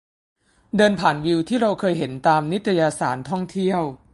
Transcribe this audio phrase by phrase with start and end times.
[0.77, 3.81] เดินผ่านวิวที่เราเคยเห็นตามนิตยสารท่องเที่ยว